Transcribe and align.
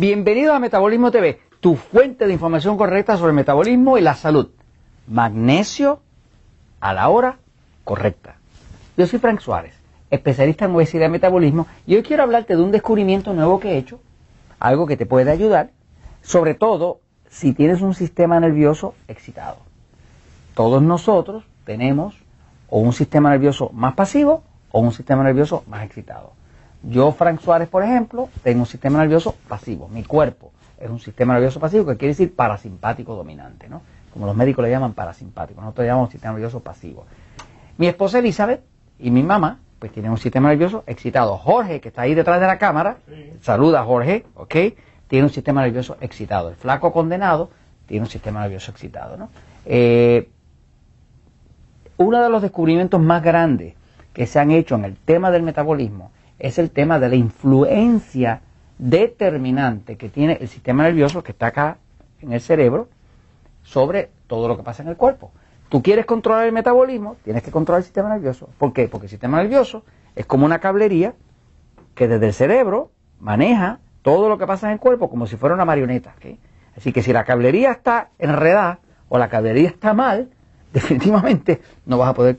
Bienvenidos 0.00 0.56
a 0.56 0.58
Metabolismo 0.58 1.10
TV, 1.10 1.40
tu 1.60 1.76
fuente 1.76 2.26
de 2.26 2.32
información 2.32 2.78
correcta 2.78 3.18
sobre 3.18 3.32
el 3.32 3.36
metabolismo 3.36 3.98
y 3.98 4.00
la 4.00 4.14
salud. 4.14 4.48
Magnesio 5.06 6.00
a 6.80 6.94
la 6.94 7.10
hora 7.10 7.36
correcta. 7.84 8.36
Yo 8.96 9.06
soy 9.06 9.18
Frank 9.18 9.40
Suárez, 9.40 9.74
especialista 10.08 10.64
en 10.64 10.74
obesidad 10.74 11.04
y 11.04 11.10
metabolismo, 11.10 11.66
y 11.86 11.96
hoy 11.96 12.02
quiero 12.02 12.22
hablarte 12.22 12.56
de 12.56 12.62
un 12.62 12.70
descubrimiento 12.70 13.34
nuevo 13.34 13.60
que 13.60 13.72
he 13.72 13.76
hecho, 13.76 14.00
algo 14.58 14.86
que 14.86 14.96
te 14.96 15.04
puede 15.04 15.30
ayudar, 15.30 15.72
sobre 16.22 16.54
todo 16.54 17.00
si 17.28 17.52
tienes 17.52 17.82
un 17.82 17.92
sistema 17.92 18.40
nervioso 18.40 18.94
excitado. 19.06 19.58
Todos 20.54 20.80
nosotros 20.80 21.44
tenemos 21.66 22.14
o 22.70 22.78
un 22.80 22.94
sistema 22.94 23.28
nervioso 23.28 23.68
más 23.74 23.92
pasivo 23.92 24.44
o 24.72 24.80
un 24.80 24.92
sistema 24.92 25.24
nervioso 25.24 25.62
más 25.68 25.84
excitado. 25.84 26.39
Yo, 26.82 27.12
Frank 27.12 27.40
Suárez, 27.40 27.68
por 27.68 27.82
ejemplo, 27.82 28.28
tengo 28.42 28.60
un 28.60 28.66
sistema 28.66 28.98
nervioso 28.98 29.34
pasivo. 29.48 29.88
Mi 29.88 30.02
cuerpo 30.02 30.52
es 30.78 30.88
un 30.88 30.98
sistema 30.98 31.34
nervioso 31.34 31.60
pasivo 31.60 31.84
que 31.86 31.96
quiere 31.96 32.12
decir 32.12 32.34
parasimpático 32.34 33.14
dominante, 33.14 33.68
¿no? 33.68 33.82
Como 34.12 34.26
los 34.26 34.34
médicos 34.34 34.64
le 34.64 34.70
llaman 34.70 34.94
parasimpático, 34.94 35.60
nosotros 35.60 35.84
le 35.84 35.88
llamamos 35.88 36.10
sistema 36.10 36.32
nervioso 36.32 36.60
pasivo. 36.60 37.04
Mi 37.76 37.86
esposa 37.86 38.18
Elizabeth 38.18 38.62
y 38.98 39.10
mi 39.10 39.22
mamá, 39.22 39.58
pues 39.78 39.92
tienen 39.92 40.10
un 40.10 40.18
sistema 40.18 40.48
nervioso 40.48 40.82
excitado. 40.86 41.36
Jorge, 41.36 41.80
que 41.80 41.88
está 41.88 42.02
ahí 42.02 42.14
detrás 42.14 42.40
de 42.40 42.46
la 42.46 42.58
cámara, 42.58 42.96
saluda 43.42 43.84
Jorge, 43.84 44.24
¿ok? 44.34 44.54
Tiene 45.06 45.24
un 45.24 45.30
sistema 45.30 45.62
nervioso 45.62 45.96
excitado. 46.00 46.48
El 46.48 46.56
flaco 46.56 46.92
condenado 46.92 47.50
tiene 47.86 48.04
un 48.04 48.10
sistema 48.10 48.40
nervioso 48.40 48.70
excitado, 48.70 49.16
¿no? 49.16 49.28
Eh, 49.66 50.28
uno 51.98 52.22
de 52.22 52.30
los 52.30 52.40
descubrimientos 52.40 53.00
más 53.00 53.22
grandes 53.22 53.74
que 54.14 54.26
se 54.26 54.38
han 54.38 54.50
hecho 54.50 54.74
en 54.76 54.86
el 54.86 54.96
tema 54.96 55.30
del 55.30 55.42
metabolismo 55.42 56.10
es 56.40 56.58
el 56.58 56.70
tema 56.70 56.98
de 56.98 57.08
la 57.08 57.16
influencia 57.16 58.40
determinante 58.78 59.96
que 59.96 60.08
tiene 60.08 60.38
el 60.40 60.48
sistema 60.48 60.84
nervioso 60.84 61.22
que 61.22 61.32
está 61.32 61.48
acá 61.48 61.76
en 62.20 62.32
el 62.32 62.40
cerebro 62.40 62.88
sobre 63.62 64.10
todo 64.26 64.48
lo 64.48 64.56
que 64.56 64.62
pasa 64.62 64.82
en 64.82 64.88
el 64.88 64.96
cuerpo. 64.96 65.30
Tú 65.68 65.82
quieres 65.82 66.06
controlar 66.06 66.46
el 66.46 66.52
metabolismo, 66.52 67.16
tienes 67.22 67.42
que 67.42 67.50
controlar 67.50 67.80
el 67.80 67.84
sistema 67.84 68.08
nervioso. 68.08 68.48
¿Por 68.58 68.72
qué? 68.72 68.88
Porque 68.88 69.06
el 69.06 69.10
sistema 69.10 69.40
nervioso 69.40 69.84
es 70.16 70.26
como 70.26 70.46
una 70.46 70.58
cablería 70.58 71.14
que 71.94 72.08
desde 72.08 72.26
el 72.26 72.32
cerebro 72.32 72.90
maneja 73.20 73.78
todo 74.02 74.28
lo 74.28 74.38
que 74.38 74.46
pasa 74.46 74.66
en 74.66 74.72
el 74.72 74.80
cuerpo 74.80 75.10
como 75.10 75.26
si 75.26 75.36
fuera 75.36 75.54
una 75.54 75.64
marioneta. 75.64 76.14
Así 76.76 76.92
que 76.92 77.02
si 77.02 77.12
la 77.12 77.24
cablería 77.24 77.72
está 77.72 78.08
enredada 78.18 78.80
o 79.08 79.18
la 79.18 79.28
cablería 79.28 79.68
está 79.68 79.92
mal, 79.92 80.30
definitivamente 80.72 81.60
no 81.84 81.98
vas 81.98 82.08
a 82.08 82.14
poder 82.14 82.38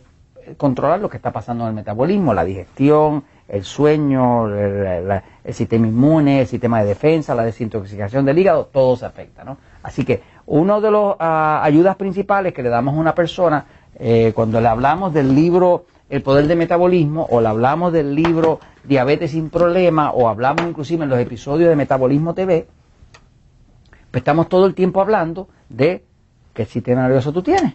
controlar 0.58 1.00
lo 1.00 1.10
que 1.10 1.18
está 1.18 1.32
pasando 1.32 1.64
en 1.66 1.70
el 1.70 1.76
metabolismo, 1.76 2.34
la 2.34 2.44
digestión, 2.44 3.24
el 3.52 3.66
sueño, 3.66 4.48
el, 4.48 5.22
sistema 5.54 5.86
inmune, 5.86 6.40
el 6.40 6.48
sistema 6.48 6.82
de 6.82 6.88
defensa, 6.88 7.36
la 7.36 7.44
desintoxicación 7.44 8.24
del 8.26 8.40
hígado, 8.40 8.70
todo 8.72 8.96
se 8.96 9.06
afecta, 9.06 9.44
¿no? 9.44 9.58
Así 9.84 10.06
que 10.06 10.24
uno 10.46 10.80
de 10.80 10.90
las 10.90 11.16
ah, 11.20 11.60
ayudas 11.62 11.98
principales 11.98 12.54
que 12.54 12.64
le 12.64 12.70
damos 12.70 12.96
a 12.96 12.98
una 12.98 13.14
persona 13.14 13.66
eh, 14.00 14.32
cuando 14.34 14.62
le 14.62 14.70
hablamos 14.70 15.14
del 15.14 15.36
libro 15.36 15.86
El 16.10 16.22
poder 16.22 16.48
del 16.48 16.58
metabolismo 16.58 17.28
o 17.30 17.42
le 17.42 17.50
hablamos 17.50 17.92
del 17.92 18.16
libro 18.16 18.62
Diabetes 18.86 19.32
sin 19.32 19.50
problema 19.50 20.12
o 20.12 20.30
hablamos 20.30 20.66
inclusive 20.66 21.04
en 21.04 21.10
los 21.10 21.20
episodios 21.20 21.70
de 21.70 21.76
Metabolismo 21.76 22.34
TV, 22.34 22.68
pues 24.12 24.22
estamos 24.22 24.48
todo 24.48 24.66
el 24.66 24.76
tiempo 24.76 25.02
hablando 25.02 25.50
de 25.68 26.06
qué 26.54 26.66
sistema 26.66 27.02
nervioso 27.02 27.34
tú 27.34 27.44
tienes. 27.44 27.74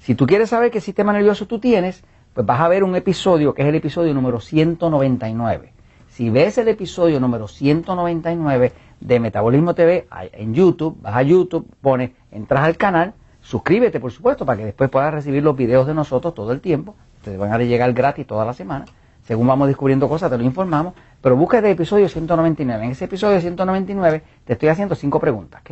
Si 0.00 0.16
tú 0.16 0.26
quieres 0.26 0.50
saber 0.50 0.72
qué 0.72 0.80
sistema 0.80 1.12
nervioso 1.12 1.46
tú 1.46 1.60
tienes, 1.60 2.02
pues 2.34 2.46
vas 2.46 2.60
a 2.60 2.68
ver 2.68 2.84
un 2.84 2.96
episodio 2.96 3.54
que 3.54 3.62
es 3.62 3.68
el 3.68 3.74
episodio 3.74 4.14
número 4.14 4.40
199. 4.40 5.72
Si 6.08 6.30
ves 6.30 6.58
el 6.58 6.68
episodio 6.68 7.20
número 7.20 7.48
199 7.48 8.72
de 9.00 9.20
Metabolismo 9.20 9.74
TV 9.74 10.06
en 10.32 10.54
YouTube, 10.54 10.98
vas 11.00 11.16
a 11.16 11.22
YouTube, 11.22 11.66
pones, 11.80 12.10
entras 12.30 12.64
al 12.64 12.76
canal, 12.76 13.14
suscríbete 13.40 14.00
por 14.00 14.12
supuesto 14.12 14.46
para 14.46 14.58
que 14.58 14.64
después 14.66 14.90
puedas 14.90 15.12
recibir 15.12 15.42
los 15.42 15.56
videos 15.56 15.86
de 15.86 15.94
nosotros 15.94 16.34
todo 16.34 16.52
el 16.52 16.60
tiempo. 16.60 16.94
Te 17.22 17.36
van 17.36 17.52
a 17.52 17.58
llegar 17.58 17.92
gratis 17.92 18.26
toda 18.26 18.44
la 18.44 18.52
semana. 18.52 18.84
Según 19.24 19.46
vamos 19.46 19.68
descubriendo 19.68 20.08
cosas, 20.08 20.30
te 20.30 20.38
lo 20.38 20.44
informamos. 20.44 20.94
Pero 21.20 21.36
busca 21.36 21.58
el 21.58 21.66
episodio 21.66 22.08
199. 22.08 22.84
En 22.84 22.90
ese 22.90 23.04
episodio 23.04 23.40
199 23.40 24.22
te 24.44 24.52
estoy 24.54 24.68
haciendo 24.68 24.94
cinco 24.94 25.20
preguntas. 25.20 25.62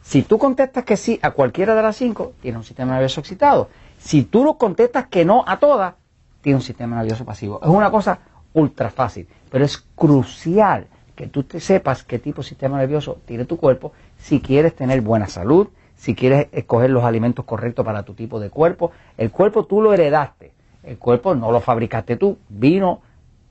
Si 0.00 0.22
tú 0.22 0.38
contestas 0.38 0.84
que 0.84 0.96
sí 0.96 1.18
a 1.22 1.32
cualquiera 1.32 1.74
de 1.74 1.82
las 1.82 1.96
cinco, 1.96 2.32
tienes 2.40 2.58
un 2.58 2.64
sistema 2.64 2.92
nervioso 2.92 3.20
excitado. 3.20 3.68
Si 3.98 4.22
tú 4.22 4.44
no 4.44 4.58
contestas 4.58 5.06
que 5.08 5.24
no 5.24 5.44
a 5.46 5.58
todas, 5.58 5.94
tienes 6.40 6.62
un 6.62 6.66
sistema 6.66 6.96
nervioso 6.96 7.24
pasivo. 7.24 7.60
Es 7.62 7.68
una 7.68 7.90
cosa 7.90 8.20
ultra 8.54 8.90
fácil, 8.90 9.28
pero 9.50 9.64
es 9.64 9.84
crucial 9.94 10.86
que 11.14 11.26
tú 11.26 11.42
te 11.42 11.60
sepas 11.60 12.04
qué 12.04 12.18
tipo 12.18 12.42
de 12.42 12.48
sistema 12.48 12.78
nervioso 12.78 13.18
tiene 13.26 13.44
tu 13.44 13.56
cuerpo 13.56 13.92
si 14.18 14.40
quieres 14.40 14.74
tener 14.74 15.00
buena 15.00 15.26
salud, 15.26 15.68
si 15.96 16.14
quieres 16.14 16.46
escoger 16.52 16.90
los 16.90 17.04
alimentos 17.04 17.44
correctos 17.44 17.84
para 17.84 18.04
tu 18.04 18.14
tipo 18.14 18.38
de 18.38 18.50
cuerpo. 18.50 18.92
El 19.16 19.30
cuerpo 19.30 19.64
tú 19.64 19.82
lo 19.82 19.92
heredaste, 19.92 20.52
el 20.84 20.96
cuerpo 20.96 21.34
no 21.34 21.50
lo 21.50 21.60
fabricaste 21.60 22.16
tú, 22.16 22.38
vino 22.48 23.02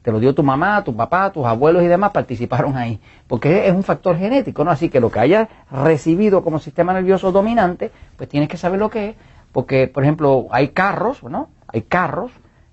te 0.07 0.13
lo 0.13 0.21
dio 0.21 0.33
tu 0.33 0.41
mamá, 0.41 0.85
tu 0.85 0.95
papá, 0.95 1.33
tus 1.33 1.45
abuelos 1.45 1.83
y 1.83 1.87
demás 1.87 2.11
participaron 2.11 2.77
ahí, 2.77 3.01
porque 3.27 3.67
es 3.67 3.73
un 3.73 3.83
factor 3.83 4.17
genético, 4.17 4.63
¿no? 4.63 4.71
Así 4.71 4.87
que 4.87 5.01
lo 5.01 5.11
que 5.11 5.19
hayas 5.19 5.49
recibido 5.69 6.45
como 6.45 6.59
sistema 6.59 6.93
nervioso 6.93 7.33
dominante, 7.33 7.91
pues 8.15 8.29
tienes 8.29 8.47
que 8.47 8.55
saber 8.55 8.79
lo 8.79 8.89
que 8.89 9.09
es, 9.09 9.15
porque, 9.57 9.87
por 9.87 10.03
ejemplo, 10.03 10.45
hay 10.51 10.67
carros, 10.67 11.23
¿no? 11.23 11.49
Hay 11.65 11.81
carros 11.81 12.29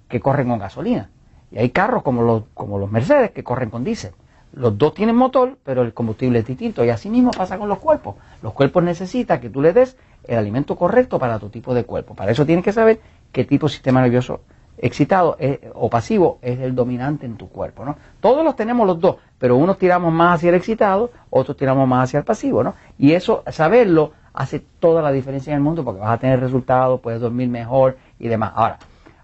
que 0.07 0.21
corren 0.21 0.51
con 0.51 0.59
gasolina, 0.59 1.09
y 1.51 1.57
hay 1.57 1.71
carros 1.71 2.03
como 2.03 2.21
los, 2.21 2.43
como 2.53 2.79
los 2.79 2.91
Mercedes 2.91 3.31
que 3.31 3.43
corren 3.43 3.71
con 3.71 3.85
diésel. 3.85 4.13
Los 4.53 4.77
dos 4.77 4.93
tienen 4.93 5.17
motor, 5.17 5.57
pero 5.65 5.81
el 5.81 5.95
combustible 5.95 6.41
es 6.41 6.47
distinto, 6.47 6.85
y 6.85 6.91
así 6.91 7.09
mismo 7.09 7.31
pasa 7.31 7.57
con 7.57 7.71
los 7.71 7.79
cuerpos. 7.79 8.17
Los 8.43 8.53
cuerpos 8.53 8.83
necesitan 8.83 9.41
que 9.41 9.49
tú 9.49 9.63
le 9.63 9.73
des 9.73 9.97
el 10.25 10.37
alimento 10.37 10.77
correcto 10.77 11.19
para 11.19 11.39
tu 11.39 11.49
tipo 11.49 11.73
de 11.73 11.85
cuerpo. 11.85 12.15
Para 12.15 12.33
eso 12.33 12.45
tienes 12.45 12.63
que 12.63 12.73
saber 12.75 13.01
qué 13.33 13.47
tipo 13.47 13.67
de 13.67 13.73
sistema 13.73 14.03
nervioso 14.03 14.43
excitado 14.77 15.39
o 15.73 15.89
pasivo 15.89 16.39
es 16.43 16.61
el 16.61 16.75
dominante 16.75 17.25
en 17.25 17.39
tu 17.39 17.49
cuerpo, 17.49 17.87
¿no? 17.87 17.97
Todos 18.21 18.45
los 18.45 18.57
tenemos 18.57 18.87
los 18.87 19.01
dos, 19.01 19.17
pero 19.39 19.57
unos 19.57 19.79
tiramos 19.79 20.13
más 20.13 20.35
hacia 20.35 20.51
el 20.51 20.57
excitado, 20.57 21.13
otros 21.31 21.57
tiramos 21.57 21.89
más 21.89 22.11
hacia 22.11 22.19
el 22.19 22.25
pasivo, 22.27 22.63
¿no? 22.63 22.75
Y 22.99 23.13
eso, 23.13 23.43
saberlo, 23.51 24.13
hace 24.35 24.61
toda 24.81 25.01
la 25.01 25.13
diferencia 25.13 25.53
en 25.53 25.59
el 25.59 25.63
mundo 25.63 25.85
porque 25.85 26.01
vas 26.01 26.11
a 26.11 26.19
tener 26.19 26.41
resultados, 26.41 27.01
puedes 27.01 27.21
dormir 27.21 27.49
mejor 27.49 27.97
y 28.19 28.29
demás. 28.29 28.53
Ahora, 28.55 28.79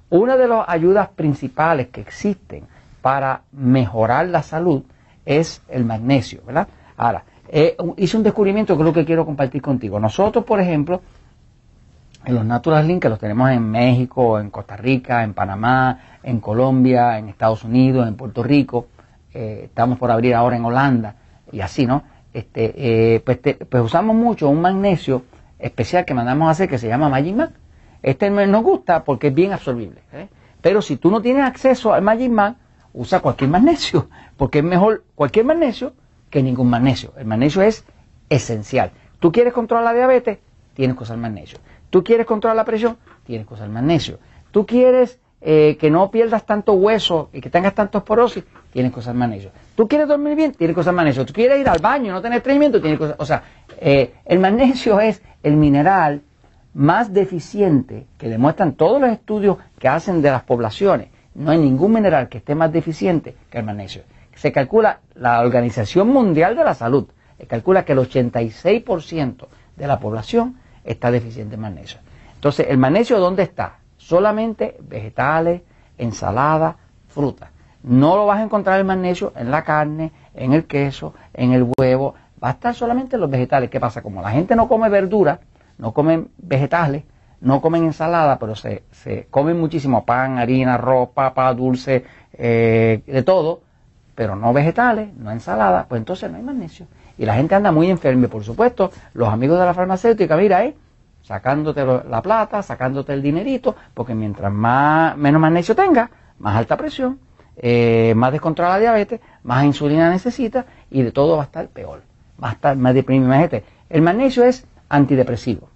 una 0.08 0.36
de 0.36 0.48
las 0.48 0.68
ayudas 0.68 1.08
principales 1.08 1.88
que 1.88 2.00
existen 2.00 2.64
para 3.02 3.42
mejorar 3.52 4.28
la 4.28 4.42
salud 4.42 4.82
es 5.26 5.62
el 5.68 5.84
magnesio, 5.84 6.42
¿verdad? 6.46 6.68
Ahora, 6.96 7.24
eh, 7.48 7.76
hice 7.96 8.16
un 8.16 8.22
descubrimiento 8.22 8.76
que 8.76 8.82
es 8.82 8.86
lo 8.86 8.92
que 8.92 9.04
quiero 9.04 9.26
compartir 9.26 9.60
contigo. 9.60 9.98
Nosotros, 9.98 10.44
por 10.44 10.60
ejemplo, 10.60 11.00
en 12.24 12.34
los 12.34 12.44
Natural 12.44 12.86
Link, 12.86 13.02
que 13.02 13.08
los 13.08 13.18
tenemos 13.18 13.50
en 13.50 13.68
México, 13.70 14.38
en 14.38 14.50
Costa 14.50 14.76
Rica, 14.76 15.24
en 15.24 15.34
Panamá, 15.34 15.98
en 16.22 16.40
Colombia, 16.40 17.18
en 17.18 17.28
Estados 17.28 17.64
Unidos, 17.64 18.06
en 18.06 18.14
Puerto 18.14 18.42
Rico, 18.42 18.86
eh, 19.32 19.62
estamos 19.64 19.98
por 19.98 20.10
abrir 20.10 20.34
ahora 20.34 20.56
en 20.56 20.64
Holanda 20.64 21.14
y 21.50 21.60
así, 21.60 21.86
¿no? 21.86 22.02
Este, 22.32 23.14
eh, 23.14 23.20
pues, 23.20 23.38
pues, 23.38 23.82
usamos 23.82 24.14
mucho 24.14 24.48
un 24.48 24.60
magnesio 24.60 25.24
especial 25.58 26.04
que 26.04 26.14
mandamos 26.14 26.48
a 26.48 26.52
hacer 26.52 26.68
que 26.68 26.78
se 26.78 26.88
llama 26.88 27.08
Magic 27.08 27.34
Mag. 27.34 27.50
Este 28.02 28.30
nos 28.30 28.62
gusta 28.62 29.04
porque 29.04 29.28
es 29.28 29.34
bien 29.34 29.52
absorbible. 29.52 30.00
¿eh? 30.12 30.28
Pero 30.60 30.80
si 30.80 30.96
tú 30.96 31.10
no 31.10 31.20
tienes 31.20 31.44
acceso 31.44 31.92
al 31.92 32.02
Magic 32.02 32.30
Mag, 32.30 32.56
usa 32.92 33.20
cualquier 33.20 33.50
magnesio, 33.50 34.08
porque 34.36 34.58
es 34.58 34.64
mejor 34.64 35.04
cualquier 35.14 35.44
magnesio 35.44 35.92
que 36.30 36.42
ningún 36.42 36.70
magnesio. 36.70 37.12
El 37.16 37.26
magnesio 37.26 37.62
es 37.62 37.84
esencial. 38.28 38.92
¿Tú 39.18 39.32
quieres 39.32 39.52
controlar 39.52 39.84
la 39.84 39.92
diabetes? 39.92 40.38
Tienes 40.74 40.96
que 40.96 41.02
usar 41.02 41.18
magnesio. 41.18 41.58
Tú 41.90 42.04
quieres 42.04 42.24
controlar 42.24 42.56
la 42.56 42.64
presión, 42.64 42.96
tienes 43.24 43.46
que 43.46 43.54
usar 43.54 43.68
magnesio. 43.68 44.18
Tú 44.52 44.64
quieres 44.64 45.18
eh, 45.40 45.76
que 45.80 45.90
no 45.90 46.10
pierdas 46.10 46.44
tanto 46.44 46.74
hueso 46.74 47.30
y 47.32 47.40
que 47.40 47.50
tengas 47.50 47.74
tanto 47.74 47.98
esporosis, 47.98 48.44
tienes 48.72 48.96
usar 48.96 49.14
magnesio. 49.14 49.50
Tú 49.74 49.88
quieres 49.88 50.08
dormir 50.08 50.36
bien, 50.36 50.52
tienes 50.52 50.76
usar 50.76 50.94
magnesio. 50.94 51.24
Tú 51.24 51.32
quieres 51.32 51.60
ir 51.60 51.68
al 51.68 51.78
baño, 51.80 52.12
no 52.12 52.20
tener 52.20 52.38
estreñimiento, 52.38 52.80
tienes 52.80 53.00
usar. 53.00 53.16
O 53.18 53.24
sea, 53.24 53.42
eh, 53.78 54.14
el 54.26 54.38
magnesio 54.38 55.00
es 55.00 55.22
el 55.42 55.56
mineral 55.56 56.22
más 56.74 57.12
deficiente 57.12 58.06
que 58.18 58.28
demuestran 58.28 58.74
todos 58.74 59.00
los 59.00 59.10
estudios 59.10 59.56
que 59.78 59.88
hacen 59.88 60.22
de 60.22 60.30
las 60.30 60.42
poblaciones. 60.42 61.08
No 61.34 61.50
hay 61.50 61.58
ningún 61.58 61.92
mineral 61.92 62.28
que 62.28 62.38
esté 62.38 62.54
más 62.54 62.72
deficiente 62.72 63.34
que 63.50 63.58
el 63.58 63.64
magnesio. 63.64 64.02
Se 64.34 64.52
calcula, 64.52 65.00
la 65.14 65.40
Organización 65.40 66.08
Mundial 66.08 66.56
de 66.56 66.64
la 66.64 66.74
Salud 66.74 67.08
calcula 67.46 67.84
que 67.84 67.92
el 67.92 67.98
86% 67.98 69.46
de 69.76 69.86
la 69.86 69.98
población 69.98 70.56
está 70.84 71.10
deficiente 71.10 71.54
en 71.54 71.60
magnesio. 71.60 71.98
Entonces, 72.34 72.66
¿el 72.68 72.78
magnesio 72.78 73.18
dónde 73.18 73.42
está? 73.42 73.79
Solamente 74.10 74.76
vegetales, 74.80 75.62
ensalada, 75.96 76.76
fruta. 77.06 77.52
No 77.84 78.16
lo 78.16 78.26
vas 78.26 78.40
a 78.40 78.42
encontrar 78.42 78.80
el 78.80 78.84
magnesio 78.84 79.32
en 79.36 79.52
la 79.52 79.62
carne, 79.62 80.10
en 80.34 80.52
el 80.52 80.64
queso, 80.64 81.14
en 81.32 81.52
el 81.52 81.68
huevo. 81.78 82.16
Va 82.42 82.48
a 82.48 82.50
estar 82.50 82.74
solamente 82.74 83.14
en 83.14 83.20
los 83.20 83.30
vegetales. 83.30 83.70
¿Qué 83.70 83.78
pasa? 83.78 84.02
Como 84.02 84.20
la 84.20 84.32
gente 84.32 84.56
no 84.56 84.66
come 84.66 84.88
verdura, 84.88 85.38
no 85.78 85.92
comen 85.92 86.28
vegetales, 86.38 87.04
no 87.40 87.60
comen 87.60 87.84
ensalada, 87.84 88.36
pero 88.40 88.56
se, 88.56 88.82
se 88.90 89.28
comen 89.30 89.60
muchísimo 89.60 90.04
pan, 90.04 90.38
harina, 90.38 90.74
arroz, 90.74 91.10
papa, 91.10 91.54
dulce, 91.54 92.04
eh, 92.32 93.02
de 93.06 93.22
todo, 93.22 93.60
pero 94.16 94.34
no 94.34 94.52
vegetales, 94.52 95.14
no 95.14 95.30
ensaladas, 95.30 95.86
pues 95.86 96.00
entonces 96.00 96.28
no 96.28 96.36
hay 96.36 96.42
magnesio. 96.42 96.88
Y 97.16 97.26
la 97.26 97.36
gente 97.36 97.54
anda 97.54 97.70
muy 97.70 97.88
enferma. 97.88 98.26
Por 98.26 98.42
supuesto, 98.42 98.90
los 99.14 99.28
amigos 99.28 99.60
de 99.60 99.66
la 99.66 99.74
farmacéutica, 99.74 100.36
mira, 100.36 100.64
eh, 100.64 100.74
sacándote 101.22 101.84
la 101.84 102.22
plata, 102.22 102.62
sacándote 102.62 103.12
el 103.12 103.22
dinerito, 103.22 103.76
porque 103.94 104.14
mientras 104.14 104.52
más 104.52 105.16
menos 105.16 105.40
magnesio 105.40 105.74
tenga, 105.74 106.10
más 106.38 106.56
alta 106.56 106.76
presión, 106.76 107.18
eh, 107.56 108.14
más 108.16 108.32
descontrolada 108.32 108.76
la 108.76 108.80
diabetes, 108.80 109.20
más 109.42 109.64
insulina 109.64 110.10
necesita 110.10 110.64
y 110.90 111.02
de 111.02 111.12
todo 111.12 111.36
va 111.36 111.42
a 111.42 111.46
estar 111.46 111.68
peor. 111.68 112.02
Va 112.42 112.50
a 112.50 112.52
estar 112.52 112.76
más 112.76 112.94
deprimido. 112.94 113.26
Imagínate, 113.26 113.64
el 113.90 114.02
magnesio 114.02 114.44
es 114.44 114.66
antidepresivo, 114.88 115.68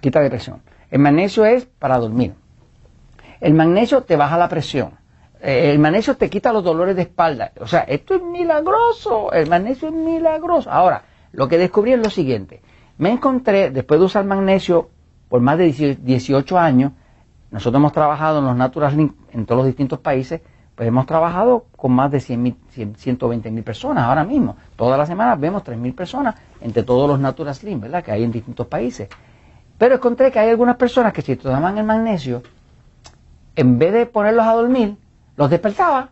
quita 0.00 0.20
depresión. 0.20 0.62
El 0.90 1.00
magnesio 1.00 1.44
es 1.44 1.66
para 1.66 1.98
dormir. 1.98 2.34
El 3.40 3.54
magnesio 3.54 4.02
te 4.02 4.16
baja 4.16 4.38
la 4.38 4.48
presión. 4.48 4.92
Eh, 5.40 5.70
el 5.70 5.78
magnesio 5.78 6.16
te 6.16 6.30
quita 6.30 6.52
los 6.52 6.64
dolores 6.64 6.96
de 6.96 7.02
espalda. 7.02 7.52
O 7.60 7.66
sea, 7.66 7.80
esto 7.80 8.14
es 8.14 8.22
milagroso. 8.22 9.30
El 9.32 9.48
magnesio 9.48 9.88
es 9.88 9.94
milagroso. 9.94 10.70
Ahora, 10.70 11.02
lo 11.32 11.46
que 11.46 11.58
descubrí 11.58 11.92
es 11.92 12.00
lo 12.00 12.10
siguiente. 12.10 12.62
Me 12.98 13.10
encontré, 13.10 13.70
después 13.70 14.00
de 14.00 14.06
usar 14.06 14.24
magnesio 14.24 14.90
por 15.28 15.40
más 15.40 15.56
de 15.56 15.96
18 16.02 16.58
años, 16.58 16.92
nosotros 17.52 17.78
hemos 17.80 17.92
trabajado 17.92 18.40
en 18.40 18.46
los 18.46 18.56
Natural 18.56 18.96
Link 18.96 19.14
en 19.32 19.46
todos 19.46 19.58
los 19.58 19.66
distintos 19.66 20.00
países, 20.00 20.40
pues 20.74 20.88
hemos 20.88 21.06
trabajado 21.06 21.66
con 21.76 21.92
más 21.92 22.10
de 22.10 22.20
100 22.20 22.56
120 22.96 23.50
mil 23.50 23.62
personas 23.62 24.04
ahora 24.04 24.24
mismo. 24.24 24.56
Todas 24.76 24.98
las 24.98 25.08
semanas 25.08 25.38
vemos 25.38 25.62
3 25.62 25.78
mil 25.78 25.94
personas 25.94 26.34
entre 26.60 26.82
todos 26.82 27.08
los 27.08 27.20
Natural 27.20 27.54
Slim, 27.54 27.80
¿verdad? 27.80 28.02
Que 28.02 28.10
hay 28.12 28.24
en 28.24 28.32
distintos 28.32 28.66
países. 28.66 29.08
Pero 29.76 29.94
encontré 29.94 30.32
que 30.32 30.40
hay 30.40 30.50
algunas 30.50 30.76
personas 30.76 31.12
que 31.12 31.22
si 31.22 31.36
tomaban 31.36 31.78
el 31.78 31.84
magnesio, 31.84 32.42
en 33.54 33.78
vez 33.78 33.92
de 33.92 34.06
ponerlos 34.06 34.44
a 34.44 34.52
dormir, 34.54 34.96
los 35.36 35.48
despertaba. 35.48 36.10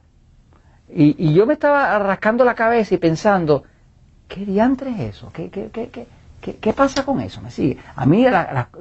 Y, 0.89 1.35
yo 1.35 1.47
me 1.47 1.55
estaba 1.55 1.99
rascando 1.99 2.45
la 2.45 2.55
cabeza 2.55 2.95
y 2.95 2.99
pensando, 2.99 3.65
¿qué 4.29 4.47
diantre 4.47 4.91
es 4.91 5.17
eso? 5.17 5.31
¿Qué, 5.33 5.51
qué, 5.51 5.69
qué, 5.73 5.89
qué 5.89 6.07
pasa 6.75 7.05
con 7.05 7.21
eso? 7.21 7.41
¿Me 7.41 7.51
sigue? 7.51 7.79
A 7.95 8.07
mí 8.07 8.25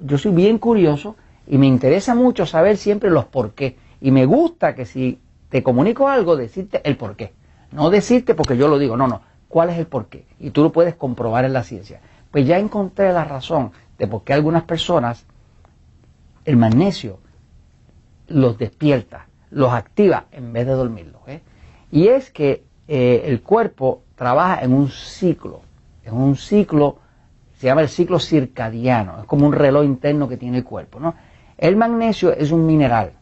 yo 0.01 0.17
soy 0.17 0.31
bien 0.31 0.57
curioso 0.57 1.15
y 1.47 1.57
me 1.57 1.67
interesa 1.67 2.15
mucho 2.15 2.45
saber 2.45 2.77
siempre 2.77 3.09
los 3.09 3.25
por 3.25 3.53
qué. 3.53 3.77
Y 4.01 4.12
me 4.12 4.25
gusta 4.25 4.75
que 4.75 4.85
si 4.85 5.19
te 5.50 5.63
comunico 5.63 6.07
algo, 6.07 6.35
decirte 6.35 6.81
el 6.83 6.97
por 6.97 7.15
qué. 7.15 7.33
No 7.71 7.89
decirte 7.89 8.35
porque 8.35 8.57
yo 8.57 8.67
lo 8.67 8.77
digo, 8.77 8.97
no, 8.97 9.07
no. 9.07 9.21
¿Cuál 9.47 9.69
es 9.69 9.77
el 9.77 9.88
por 9.88 10.07
qué? 10.07 10.25
Y 10.39 10.50
tú 10.50 10.63
lo 10.63 10.71
puedes 10.71 10.95
comprobar 10.95 11.45
en 11.45 11.53
la 11.53 11.63
ciencia. 11.63 12.01
Pues 12.31 12.45
ya 12.45 12.57
encontré 12.57 13.13
la 13.13 13.23
razón 13.23 13.71
de 13.97 14.07
por 14.07 14.23
qué 14.23 14.33
algunas 14.33 14.63
personas 14.63 15.25
el 16.45 16.57
magnesio 16.57 17.19
los 18.27 18.57
despierta, 18.57 19.27
los 19.50 19.73
activa 19.73 20.25
en 20.31 20.53
vez 20.53 20.65
de 20.65 20.73
dormirlos. 20.73 21.21
¿eh? 21.27 21.41
Y 21.91 22.07
es 22.07 22.29
que 22.31 22.63
eh, 22.88 23.23
el 23.25 23.41
cuerpo 23.41 24.03
trabaja 24.15 24.61
en 24.61 24.73
un 24.73 24.89
ciclo, 24.89 25.61
en 26.03 26.13
un 26.13 26.35
ciclo, 26.35 27.00
se 27.57 27.68
llama 27.68 27.81
el 27.81 27.90
ciclo 27.90 28.19
circadiano, 28.19 29.22
es 29.22 29.25
como 29.25 29.46
un 29.46 29.54
reloj 29.54 29.86
interno 29.86 30.28
que 30.28 30.38
tiene 30.38 30.57
el 30.57 30.63
cuerpo. 30.63 31.00
¿no? 31.00 31.16
El 31.57 31.75
magnesio 31.75 32.34
es 32.34 32.52
un 32.52 32.66
mineral 32.66 33.13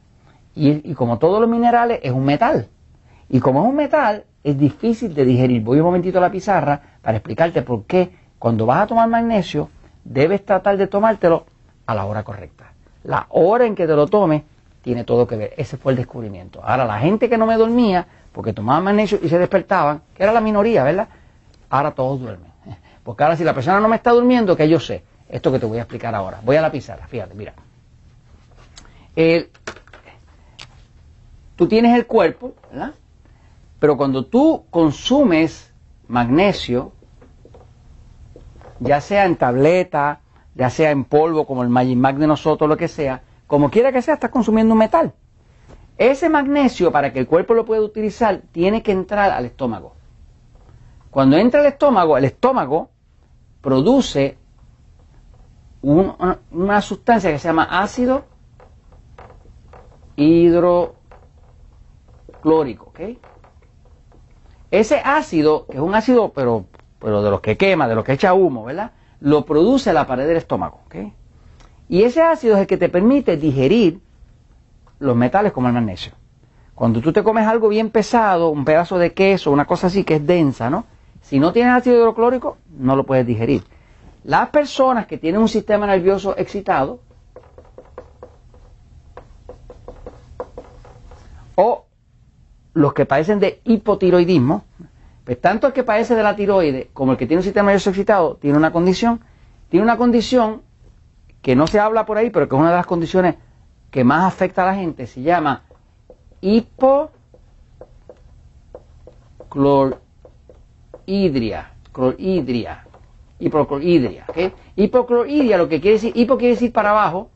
y, 0.56 0.92
y 0.92 0.94
como 0.94 1.18
todos 1.20 1.40
los 1.40 1.50
minerales 1.50 2.00
es 2.04 2.12
un 2.12 2.26
metal. 2.26 2.68
Y 3.30 3.40
como 3.40 3.64
es 3.64 3.70
un 3.70 3.76
metal, 3.76 4.26
es 4.44 4.58
difícil 4.58 5.14
de 5.14 5.26
digerir. 5.26 5.64
Voy 5.64 5.80
un 5.80 5.86
momentito 5.86 6.18
a 6.18 6.22
la 6.22 6.32
pizarra 6.32 6.82
para 7.02 7.18
explicarte 7.18 7.62
por 7.62 7.86
qué 7.86 8.12
cuando 8.38 8.66
vas 8.66 8.82
a 8.84 8.88
tomar 8.88 9.08
magnesio 9.10 9.70
debes 10.04 10.46
tratar 10.46 10.78
de 10.78 10.88
tomártelo 10.88 11.46
a 11.86 11.96
la 11.96 12.06
hora 12.06 12.24
correcta. 12.24 12.74
La 13.04 13.28
hora 13.30 13.66
en 13.66 13.76
que 13.76 13.88
te 13.88 13.96
lo 13.96 14.08
tomes 14.08 14.44
tiene 14.82 15.04
todo 15.04 15.28
que 15.28 15.36
ver. 15.36 15.54
Ese 15.58 15.78
fue 15.78 15.94
el 15.94 15.98
descubrimiento. 15.98 16.62
Ahora, 16.64 16.86
la 16.86 17.00
gente 17.00 17.30
que 17.30 17.38
no 17.38 17.46
me 17.46 17.56
dormía, 17.56 18.06
porque 18.32 18.54
tomaba 18.54 18.82
magnesio 18.82 19.20
y 19.22 19.30
se 19.30 19.40
despertaban, 19.40 20.02
que 20.14 20.24
era 20.24 20.34
la 20.34 20.42
minoría, 20.42 20.84
¿verdad? 20.84 21.08
Ahora 21.70 21.92
todos 21.92 22.20
duermen. 22.20 22.53
Porque 23.04 23.24
ahora 23.24 23.36
si 23.36 23.44
la 23.44 23.54
persona 23.54 23.80
no 23.80 23.88
me 23.88 23.98
está 23.98 24.12
durmiendo, 24.12 24.56
que 24.56 24.68
yo 24.70 24.80
sé, 24.80 25.04
esto 25.30 25.52
que 25.52 25.60
te 25.60 25.66
voy 25.66 25.78
a 25.78 25.82
explicar 25.82 26.16
ahora. 26.16 26.40
Voy 26.44 26.56
a 26.56 26.62
la 26.62 26.72
pizarra, 26.72 27.08
fíjate, 27.08 27.34
mira. 27.36 27.54
tú 31.56 31.68
tienes 31.68 31.96
el 31.96 32.06
cuerpo, 32.06 32.54
¿verdad? 32.72 32.94
Pero 33.80 33.98
cuando 33.98 34.26
tú 34.26 34.66
consumes 34.70 35.74
magnesio, 36.08 36.94
ya 38.80 39.02
sea 39.02 39.26
en 39.26 39.36
tableta, 39.36 40.22
ya 40.56 40.70
sea 40.70 40.92
en 40.92 41.04
polvo 41.04 41.46
como 41.46 41.64
el 41.64 41.70
Magic 41.70 41.98
Mag 41.98 42.18
de 42.18 42.28
nosotros, 42.28 42.70
lo 42.70 42.78
que 42.78 42.88
sea, 42.88 43.24
como 43.48 43.70
quiera 43.70 43.92
que 43.92 44.02
sea, 44.02 44.14
estás 44.14 44.30
consumiendo 44.30 44.74
un 44.74 44.80
metal. 44.80 45.14
Ese 45.98 46.30
magnesio, 46.30 46.92
para 46.92 47.14
que 47.14 47.20
el 47.20 47.28
cuerpo 47.28 47.54
lo 47.54 47.66
pueda 47.66 47.82
utilizar, 47.82 48.42
tiene 48.52 48.82
que 48.82 48.92
entrar 48.92 49.32
al 49.32 49.46
estómago. 49.46 49.94
Cuando 51.12 51.38
entra 51.38 51.60
al 51.60 51.68
estómago, 51.68 52.18
el 52.18 52.26
estómago 52.26 52.90
produce 53.64 54.38
una, 55.82 56.82
sustancia 56.82 57.32
que 57.32 57.40
se 57.40 57.48
llama 57.48 57.64
ácido 57.64 58.26
hidroclórico. 60.16 60.94
Ese 64.70 65.02
ácido, 65.04 65.66
que 65.66 65.78
es 65.78 65.84
un 65.84 65.96
ácido, 65.96 66.34
pero, 66.34 66.66
pero 67.00 67.24
de 67.24 67.32
los 67.32 67.42
que 67.42 67.58
quema, 67.58 67.88
de 67.88 67.96
los 67.96 68.04
que 68.04 68.14
echa 68.14 68.34
humo, 68.34 68.66
¿verdad? 68.66 68.92
Lo 69.22 69.46
produce 69.46 69.94
la 69.94 70.06
pared 70.06 70.28
del 70.28 70.38
estómago. 70.38 70.82
Y 71.88 72.04
ese 72.04 72.22
ácido 72.22 72.56
es 72.56 72.62
el 72.62 72.68
que 72.68 72.78
te 72.78 72.90
permite 72.90 73.38
digerir 73.38 74.02
los 75.00 75.16
metales 75.16 75.54
como 75.54 75.68
el 75.68 75.74
magnesio. 75.74 76.12
Cuando 76.76 77.02
tú 77.02 77.14
te 77.14 77.24
comes 77.24 77.48
algo 77.48 77.70
bien 77.70 77.92
pesado, 77.92 78.50
un 78.50 78.66
pedazo 78.66 78.98
de 78.98 79.14
queso, 79.14 79.52
una 79.52 79.66
cosa 79.66 79.88
así 79.88 80.04
que 80.04 80.16
es 80.16 80.28
densa, 80.28 80.70
¿no? 80.70 80.86
Si 81.24 81.40
no 81.40 81.52
tienes 81.54 81.74
ácido 81.74 81.98
hidroclórico, 81.98 82.58
no 82.78 82.96
lo 82.96 83.06
puedes 83.06 83.26
digerir. 83.26 83.64
Las 84.24 84.50
personas 84.50 85.08
que 85.08 85.18
tienen 85.18 85.42
un 85.42 85.50
sistema 85.50 85.88
nervioso 85.88 86.38
excitado 86.38 87.00
o 91.56 91.86
los 92.74 92.94
que 92.94 93.06
padecen 93.06 93.40
de 93.40 93.62
hipotiroidismo, 93.64 94.66
pues 95.24 95.40
tanto 95.40 95.68
el 95.68 95.74
que 95.74 95.84
padece 95.84 96.16
de 96.16 96.24
la 96.24 96.36
tiroide 96.36 96.90
como 96.94 97.14
el 97.14 97.18
que 97.18 97.26
tiene 97.26 97.40
un 97.40 97.46
sistema 97.46 97.68
nervioso 97.68 97.90
excitado 97.90 98.36
tiene 98.36 98.58
una 98.58 98.72
condición, 98.72 99.22
tiene 99.70 99.84
una 99.84 99.98
condición 99.98 100.62
que 101.42 101.56
no 101.56 101.68
se 101.68 101.80
habla 101.80 102.06
por 102.06 102.18
ahí, 102.18 102.30
pero 102.30 102.48
que 102.48 102.56
es 102.56 102.60
una 102.60 102.72
de 102.72 102.78
las 102.78 102.86
condiciones 102.86 103.36
que 103.92 104.04
más 104.04 104.26
afecta 104.26 104.64
a 104.64 104.68
la 104.68 104.76
gente, 104.76 105.08
se 105.08 105.22
llama 105.22 105.64
hipocloridria, 111.06 111.72
cloridria, 111.92 112.86
hipocloridria, 113.40 114.26
¿okay? 114.28 114.54
Hipocloridria, 114.76 115.58
lo 115.58 115.68
que 115.68 115.80
quiere 115.82 115.96
decir, 115.96 116.12
hipo 116.16 116.38
quiere 116.38 116.56
decir 116.56 116.72
para 116.72 116.92
abajo, 116.92 117.30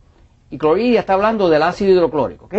y 0.50 0.58
cloridria 0.58 1.02
está 1.02 1.14
hablando 1.14 1.50
del 1.50 1.64
ácido 1.64 1.92
hidroclórico, 1.92 2.46
¿ok? 2.46 2.56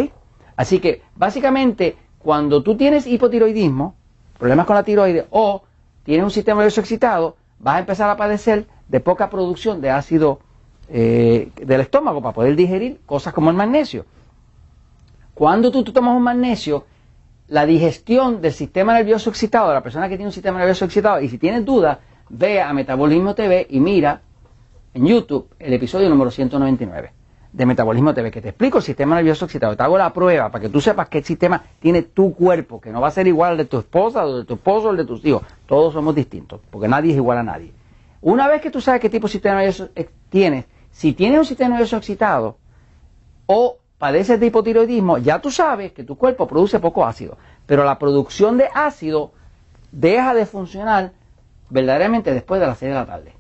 Así 0.56 0.80
que, 0.80 1.02
básicamente, 1.16 1.96
cuando 2.18 2.62
tú 2.62 2.76
tienes 2.76 3.06
hipotiroidismo, 3.06 3.94
problemas 4.38 4.66
con 4.66 4.76
la 4.76 4.82
tiroide, 4.82 5.26
o 5.30 5.62
tienes 6.04 6.24
un 6.24 6.30
sistema 6.30 6.60
nervioso 6.60 6.80
excitado, 6.80 7.36
vas 7.58 7.76
a 7.76 7.78
empezar 7.80 8.10
a 8.10 8.16
padecer 8.16 8.66
de 8.88 9.00
poca 9.00 9.30
producción 9.30 9.80
de 9.80 9.90
ácido 9.90 10.40
eh, 10.88 11.50
del 11.56 11.80
estómago 11.80 12.22
para 12.22 12.34
poder 12.34 12.56
digerir 12.56 13.00
cosas 13.04 13.32
como 13.34 13.50
el 13.50 13.56
magnesio. 13.56 14.04
Cuando 15.34 15.70
tú, 15.70 15.84
tomas 15.84 16.16
un 16.16 16.22
magnesio, 16.22 16.84
la 17.48 17.64
digestión 17.64 18.40
del 18.40 18.52
sistema 18.52 18.94
nervioso 18.94 19.30
excitado, 19.30 19.68
de 19.68 19.74
la 19.74 19.82
persona 19.82 20.08
que 20.08 20.16
tiene 20.16 20.28
un 20.28 20.32
sistema 20.32 20.58
nervioso 20.58 20.84
excitado, 20.84 21.20
y 21.20 21.28
si 21.28 21.38
tienes 21.38 21.64
dudas, 21.64 21.98
ve 22.28 22.60
a 22.60 22.72
Metabolismo 22.72 23.34
TV 23.34 23.66
y 23.70 23.80
mira 23.80 24.20
en 24.94 25.06
YouTube 25.06 25.48
el 25.58 25.72
episodio 25.72 26.08
número 26.08 26.30
199 26.30 27.12
de 27.52 27.66
Metabolismo 27.66 28.12
TV, 28.12 28.30
que 28.30 28.42
te 28.42 28.50
explico 28.50 28.78
el 28.78 28.84
sistema 28.84 29.16
nervioso 29.16 29.46
excitado. 29.46 29.74
Te 29.74 29.82
hago 29.82 29.96
la 29.96 30.12
prueba 30.12 30.50
para 30.50 30.62
que 30.62 30.68
tú 30.68 30.80
sepas 30.82 31.08
qué 31.08 31.22
sistema 31.22 31.62
tiene 31.80 32.02
tu 32.02 32.34
cuerpo, 32.34 32.80
que 32.80 32.92
no 32.92 33.00
va 33.00 33.08
a 33.08 33.10
ser 33.10 33.26
igual 33.26 33.52
al 33.52 33.56
de 33.56 33.64
tu 33.64 33.78
esposa, 33.78 34.26
o 34.26 34.38
de 34.38 34.44
tu 34.44 34.54
esposo, 34.54 34.88
o 34.88 34.90
el 34.90 34.98
de 34.98 35.06
tus 35.06 35.24
hijos. 35.24 35.42
Todos 35.66 35.94
somos 35.94 36.14
distintos, 36.14 36.60
porque 36.70 36.88
nadie 36.88 37.12
es 37.12 37.16
igual 37.16 37.38
a 37.38 37.42
nadie. 37.42 37.72
Una 38.20 38.46
vez 38.46 38.60
que 38.60 38.70
tú 38.70 38.82
sabes 38.82 39.00
qué 39.00 39.08
tipo 39.08 39.26
de 39.26 39.32
sistema 39.32 39.56
nervioso 39.56 39.88
tienes, 40.28 40.66
si 40.90 41.14
tienes 41.14 41.38
un 41.38 41.46
sistema 41.46 41.70
nervioso 41.70 41.96
excitado 41.96 42.58
o 43.46 43.77
padeces 43.98 44.38
de 44.38 44.46
hipotiroidismo, 44.46 45.18
ya 45.18 45.40
tú 45.40 45.50
sabes 45.50 45.92
que 45.92 46.04
tu 46.04 46.16
cuerpo 46.16 46.46
produce 46.46 46.78
poco 46.78 47.04
ácido, 47.04 47.36
pero 47.66 47.84
la 47.84 47.98
producción 47.98 48.56
de 48.56 48.68
ácido 48.72 49.32
deja 49.92 50.34
de 50.34 50.46
funcionar 50.46 51.12
verdaderamente 51.70 52.32
después 52.32 52.60
de 52.60 52.66
las 52.66 52.78
6 52.78 52.90
de 52.90 52.94
la 52.94 53.06
tarde. 53.06 53.32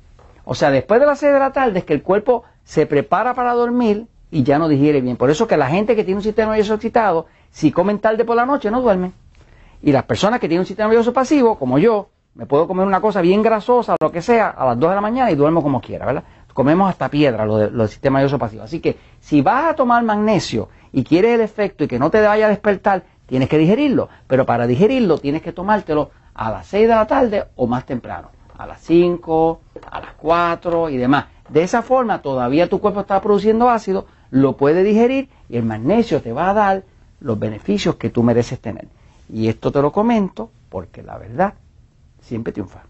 O 0.44 0.54
sea, 0.54 0.70
después 0.70 1.00
de 1.00 1.06
las 1.06 1.18
6 1.20 1.32
de 1.32 1.38
la 1.38 1.52
tarde 1.52 1.78
es 1.78 1.84
que 1.84 1.94
el 1.94 2.02
cuerpo 2.02 2.44
se 2.64 2.86
prepara 2.86 3.34
para 3.34 3.52
dormir 3.52 4.06
y 4.30 4.42
ya 4.42 4.58
no 4.58 4.68
digiere 4.68 5.00
bien. 5.00 5.16
Por 5.16 5.30
eso 5.30 5.46
que 5.46 5.56
la 5.56 5.68
gente 5.68 5.94
que 5.94 6.04
tiene 6.04 6.18
un 6.18 6.22
sistema 6.22 6.52
nervioso 6.52 6.74
excitado, 6.74 7.26
si 7.50 7.70
comen 7.70 7.98
tarde 7.98 8.24
por 8.24 8.36
la 8.36 8.46
noche, 8.46 8.70
no 8.70 8.80
duermen. 8.80 9.12
Y 9.82 9.92
las 9.92 10.04
personas 10.04 10.40
que 10.40 10.48
tienen 10.48 10.60
un 10.60 10.66
sistema 10.66 10.88
nervioso 10.88 11.12
pasivo, 11.12 11.58
como 11.58 11.78
yo, 11.78 12.08
me 12.34 12.46
puedo 12.46 12.66
comer 12.66 12.86
una 12.86 13.00
cosa 13.00 13.20
bien 13.20 13.42
grasosa, 13.42 13.96
lo 14.00 14.12
que 14.12 14.22
sea, 14.22 14.50
a 14.50 14.66
las 14.66 14.78
2 14.78 14.90
de 14.90 14.94
la 14.94 15.00
mañana 15.00 15.30
y 15.30 15.34
duermo 15.34 15.62
como 15.62 15.80
quiera, 15.80 16.06
¿verdad? 16.06 16.24
Comemos 16.58 16.90
hasta 16.90 17.08
piedra, 17.08 17.46
lo, 17.46 17.56
del 17.56 17.88
sistema 17.88 18.18
nervioso 18.18 18.36
pasivo. 18.36 18.64
Así 18.64 18.80
que 18.80 18.96
si 19.20 19.42
vas 19.42 19.66
a 19.70 19.74
tomar 19.76 20.02
magnesio 20.02 20.68
y 20.92 21.04
quieres 21.04 21.36
el 21.36 21.40
efecto 21.40 21.84
y 21.84 21.86
que 21.86 22.00
no 22.00 22.10
te 22.10 22.20
vaya 22.20 22.46
a 22.46 22.48
despertar, 22.48 23.04
tienes 23.26 23.48
que 23.48 23.58
digerirlo, 23.58 24.08
pero 24.26 24.44
para 24.44 24.66
digerirlo 24.66 25.18
tienes 25.18 25.40
que 25.40 25.52
tomártelo 25.52 26.10
a 26.34 26.50
las 26.50 26.66
6 26.66 26.88
de 26.88 26.94
la 26.96 27.06
tarde 27.06 27.44
o 27.54 27.68
más 27.68 27.86
temprano, 27.86 28.30
a 28.56 28.66
las 28.66 28.80
5, 28.80 29.60
a 29.88 30.00
las 30.00 30.14
4 30.14 30.88
y 30.88 30.96
demás. 30.96 31.26
De 31.48 31.62
esa 31.62 31.80
forma 31.80 32.22
todavía 32.22 32.68
tu 32.68 32.80
cuerpo 32.80 33.02
está 33.02 33.20
produciendo 33.20 33.70
ácido, 33.70 34.06
lo 34.32 34.56
puede 34.56 34.82
digerir 34.82 35.28
y 35.48 35.58
el 35.58 35.64
magnesio 35.64 36.20
te 36.20 36.32
va 36.32 36.50
a 36.50 36.54
dar 36.54 36.82
los 37.20 37.38
beneficios 37.38 37.94
que 37.94 38.10
tú 38.10 38.24
mereces 38.24 38.58
tener. 38.58 38.88
Y 39.32 39.46
esto 39.46 39.70
te 39.70 39.80
lo 39.80 39.92
comento 39.92 40.50
porque 40.70 41.04
la 41.04 41.18
verdad 41.18 41.54
siempre 42.20 42.52
triunfa. 42.52 42.82